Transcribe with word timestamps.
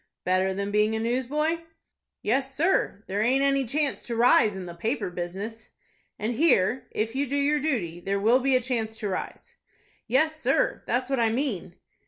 "Better 0.23 0.51
than 0.51 0.71
being 0.71 0.95
a 0.95 0.99
newsboy?" 0.99 1.59
"Yes, 2.23 2.55
sir; 2.55 3.03
there 3.05 3.21
aint 3.21 3.43
any 3.43 3.63
chance 3.65 4.01
to 4.07 4.15
rise 4.15 4.55
in 4.55 4.65
the 4.65 4.73
paper 4.73 5.11
business." 5.11 5.69
"And 6.17 6.33
here, 6.33 6.87
if 6.89 7.13
you 7.13 7.27
do 7.27 7.35
your 7.37 7.59
duty, 7.59 7.99
there 7.99 8.19
will 8.19 8.39
be 8.39 8.55
a 8.55 8.61
chance 8.61 8.97
to 8.97 9.09
rise." 9.09 9.57
"Yes, 10.07 10.35
sir, 10.35 10.81
that's 10.87 11.07
what 11.11 11.19
I 11.19 11.29
mean." 11.29 11.75